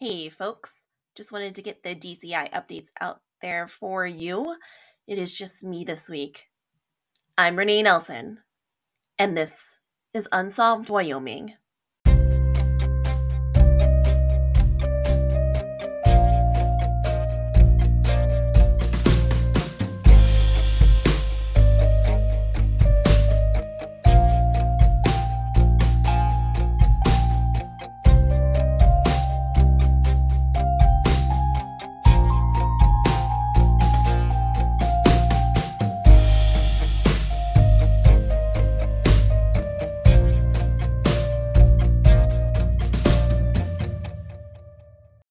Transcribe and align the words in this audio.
Hey, 0.00 0.28
folks. 0.28 0.76
Just 1.16 1.32
wanted 1.32 1.56
to 1.56 1.62
get 1.62 1.82
the 1.82 1.92
DCI 1.92 2.52
updates 2.52 2.90
out 3.00 3.18
there 3.42 3.66
for 3.66 4.06
you. 4.06 4.54
It 5.08 5.18
is 5.18 5.34
just 5.34 5.64
me 5.64 5.82
this 5.82 6.08
week. 6.08 6.46
I'm 7.36 7.56
Renee 7.56 7.82
Nelson, 7.82 8.38
and 9.18 9.36
this 9.36 9.80
is 10.14 10.28
Unsolved 10.30 10.88
Wyoming. 10.88 11.54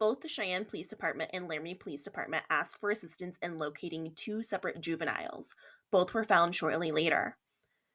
Both 0.00 0.22
the 0.22 0.28
Cheyenne 0.28 0.64
Police 0.64 0.86
Department 0.86 1.30
and 1.34 1.46
Laramie 1.46 1.74
Police 1.74 2.00
Department 2.02 2.42
asked 2.48 2.80
for 2.80 2.90
assistance 2.90 3.38
in 3.42 3.58
locating 3.58 4.12
two 4.16 4.42
separate 4.42 4.80
juveniles. 4.80 5.54
Both 5.90 6.14
were 6.14 6.24
found 6.24 6.54
shortly 6.54 6.90
later. 6.90 7.36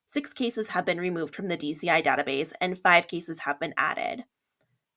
Six 0.05 0.31
cases 0.31 0.69
have 0.69 0.85
been 0.85 0.99
removed 0.99 1.35
from 1.35 1.47
the 1.47 1.57
DCI 1.57 2.03
database, 2.03 2.53
and 2.61 2.77
five 2.77 3.07
cases 3.07 3.39
have 3.39 3.59
been 3.59 3.73
added. 3.75 4.23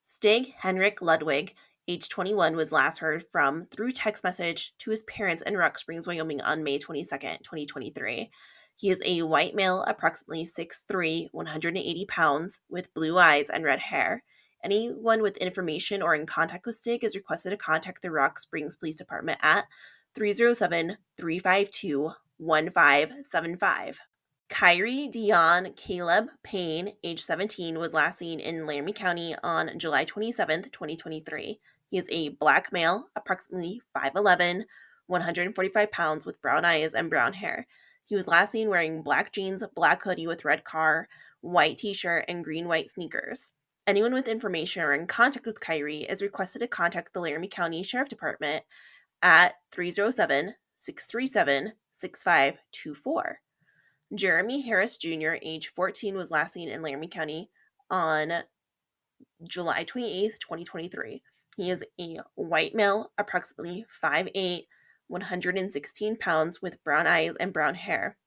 Stig 0.02 0.52
Henrik 0.58 1.00
Ludwig, 1.00 1.54
age 1.88 2.10
21, 2.10 2.54
was 2.54 2.72
last 2.72 2.98
heard 2.98 3.24
from 3.32 3.62
through 3.62 3.92
text 3.92 4.22
message 4.22 4.74
to 4.76 4.90
his 4.90 5.02
parents 5.04 5.42
in 5.42 5.56
Rock 5.56 5.78
Springs, 5.78 6.06
Wyoming 6.06 6.42
on 6.42 6.62
May 6.62 6.76
22, 6.76 7.08
2023. 7.08 8.30
He 8.74 8.90
is 8.90 9.00
a 9.06 9.22
white 9.22 9.54
male, 9.54 9.82
approximately 9.88 10.44
6'3, 10.44 11.28
180 11.32 12.04
pounds, 12.04 12.60
with 12.68 12.92
blue 12.92 13.16
eyes 13.16 13.48
and 13.48 13.64
red 13.64 13.80
hair. 13.80 14.22
Anyone 14.62 15.22
with 15.22 15.36
information 15.36 16.02
or 16.02 16.14
in 16.14 16.26
contact 16.26 16.66
with 16.66 16.74
Stig 16.74 17.04
is 17.04 17.14
requested 17.14 17.50
to 17.50 17.56
contact 17.56 18.02
the 18.02 18.10
Rock 18.10 18.38
Springs 18.38 18.76
Police 18.76 18.96
Department 18.96 19.38
at 19.42 19.66
307 20.14 20.96
352 21.16 22.12
1575. 22.38 24.00
Kyrie 24.48 25.08
Dion 25.08 25.74
Caleb 25.76 26.28
Payne, 26.42 26.92
age 27.04 27.22
17, 27.22 27.78
was 27.78 27.92
last 27.92 28.18
seen 28.18 28.40
in 28.40 28.66
Laramie 28.66 28.92
County 28.92 29.34
on 29.42 29.78
July 29.78 30.04
27, 30.04 30.62
2023. 30.62 31.60
He 31.90 31.98
is 31.98 32.08
a 32.10 32.30
black 32.30 32.72
male, 32.72 33.08
approximately 33.14 33.82
5'11, 33.94 34.64
145 35.06 35.92
pounds, 35.92 36.24
with 36.24 36.40
brown 36.40 36.64
eyes 36.64 36.94
and 36.94 37.10
brown 37.10 37.34
hair. 37.34 37.66
He 38.06 38.14
was 38.14 38.26
last 38.26 38.52
seen 38.52 38.70
wearing 38.70 39.02
black 39.02 39.32
jeans, 39.32 39.62
black 39.74 40.02
hoodie 40.02 40.26
with 40.26 40.44
red 40.44 40.64
car, 40.64 41.08
white 41.42 41.76
t 41.76 41.92
shirt, 41.92 42.24
and 42.26 42.42
green 42.42 42.66
white 42.66 42.88
sneakers. 42.88 43.52
Anyone 43.88 44.12
with 44.12 44.28
information 44.28 44.82
or 44.82 44.92
in 44.92 45.06
contact 45.06 45.46
with 45.46 45.60
Kyrie 45.60 46.02
is 46.02 46.20
requested 46.20 46.60
to 46.60 46.68
contact 46.68 47.14
the 47.14 47.20
Laramie 47.20 47.48
County 47.48 47.82
Sheriff 47.82 48.10
Department 48.10 48.62
at 49.22 49.54
307 49.72 50.54
637 50.76 51.72
6524. 51.90 53.40
Jeremy 54.14 54.60
Harris 54.60 54.98
Jr., 54.98 55.36
age 55.40 55.68
14, 55.68 56.18
was 56.18 56.30
last 56.30 56.52
seen 56.52 56.68
in 56.68 56.82
Laramie 56.82 57.08
County 57.08 57.48
on 57.90 58.30
July 59.44 59.84
28, 59.84 60.32
2023. 60.38 61.22
He 61.56 61.70
is 61.70 61.82
a 61.98 62.18
white 62.34 62.74
male, 62.74 63.10
approximately 63.16 63.86
5'8, 64.04 64.66
116 65.06 66.16
pounds, 66.18 66.60
with 66.60 66.84
brown 66.84 67.06
eyes 67.06 67.36
and 67.36 67.54
brown 67.54 67.74
hair. 67.74 68.18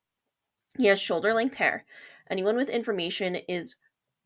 He 0.80 0.88
has 0.88 1.00
shoulder 1.00 1.36
length 1.36 1.58
hair. 1.58 1.86
Anyone 2.32 2.56
with 2.56 2.70
information 2.70 3.36
is 3.48 3.76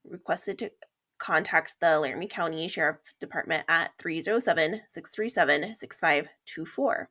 requested 0.05 0.57
to 0.59 0.71
contact 1.17 1.75
the 1.79 1.99
Laramie 1.99 2.27
County 2.27 2.67
Sheriff 2.67 2.97
Department 3.19 3.63
at 3.67 3.91
307 3.97 4.81
637 4.87 5.75
6524. 5.75 7.09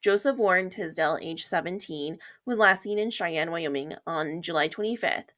Joseph 0.00 0.36
Warren 0.36 0.70
Tisdale, 0.70 1.18
age 1.20 1.44
17, 1.44 2.18
was 2.46 2.58
last 2.58 2.82
seen 2.82 2.98
in 2.98 3.10
Cheyenne, 3.10 3.50
Wyoming 3.50 3.94
on 4.06 4.42
July 4.42 4.68
25th. 4.68 5.30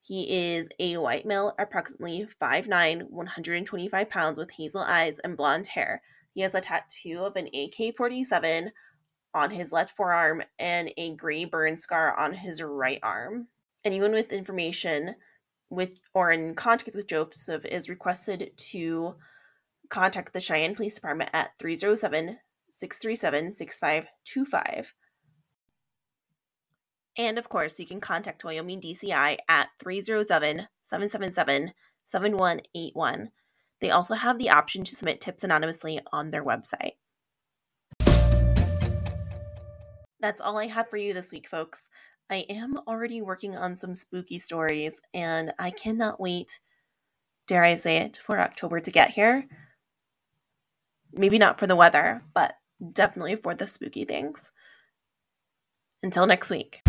He 0.00 0.54
is 0.54 0.68
a 0.78 0.98
white 0.98 1.26
male, 1.26 1.54
approximately 1.58 2.28
5'9, 2.40 3.10
125 3.10 4.10
pounds, 4.10 4.38
with 4.38 4.52
hazel 4.52 4.82
eyes 4.82 5.18
and 5.20 5.36
blonde 5.36 5.66
hair. 5.66 6.02
He 6.32 6.42
has 6.42 6.54
a 6.54 6.60
tattoo 6.60 7.24
of 7.24 7.36
an 7.36 7.48
AK 7.54 7.96
47 7.96 8.70
on 9.34 9.50
his 9.50 9.72
left 9.72 9.96
forearm 9.96 10.42
and 10.58 10.92
a 10.96 11.14
gray 11.16 11.44
burn 11.44 11.76
scar 11.76 12.16
on 12.18 12.34
his 12.34 12.62
right 12.62 13.00
arm. 13.02 13.48
Anyone 13.84 14.12
with 14.12 14.32
information 14.32 15.16
with 15.74 15.90
or 16.12 16.30
in 16.30 16.54
contact 16.54 16.94
with 16.94 17.06
Joseph 17.06 17.64
is 17.64 17.88
requested 17.88 18.52
to 18.56 19.16
contact 19.88 20.32
the 20.32 20.40
Cheyenne 20.40 20.74
Police 20.74 20.94
Department 20.94 21.30
at 21.32 21.58
307 21.58 22.38
637 22.70 23.52
6525. 23.52 24.94
And 27.16 27.38
of 27.38 27.48
course, 27.48 27.78
you 27.78 27.86
can 27.86 28.00
contact 28.00 28.44
Wyoming 28.44 28.80
DCI 28.80 29.38
at 29.48 29.68
307 29.78 30.66
777 30.80 31.72
7181. 32.06 33.30
They 33.80 33.90
also 33.90 34.14
have 34.14 34.38
the 34.38 34.50
option 34.50 34.84
to 34.84 34.94
submit 34.94 35.20
tips 35.20 35.44
anonymously 35.44 36.00
on 36.12 36.30
their 36.30 36.44
website. 36.44 36.94
That's 40.20 40.40
all 40.40 40.58
I 40.58 40.66
have 40.66 40.88
for 40.88 40.96
you 40.96 41.12
this 41.12 41.30
week, 41.30 41.48
folks. 41.48 41.88
I 42.30 42.46
am 42.48 42.78
already 42.86 43.20
working 43.20 43.56
on 43.56 43.76
some 43.76 43.94
spooky 43.94 44.38
stories, 44.38 45.00
and 45.12 45.52
I 45.58 45.70
cannot 45.70 46.20
wait, 46.20 46.60
dare 47.46 47.64
I 47.64 47.76
say 47.76 47.98
it, 47.98 48.18
for 48.22 48.40
October 48.40 48.80
to 48.80 48.90
get 48.90 49.10
here. 49.10 49.46
Maybe 51.12 51.38
not 51.38 51.58
for 51.58 51.66
the 51.66 51.76
weather, 51.76 52.22
but 52.34 52.54
definitely 52.92 53.36
for 53.36 53.54
the 53.54 53.66
spooky 53.66 54.04
things. 54.04 54.52
Until 56.02 56.26
next 56.26 56.50
week. 56.50 56.83